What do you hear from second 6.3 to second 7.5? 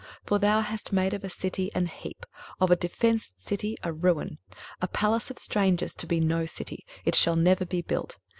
city; it shall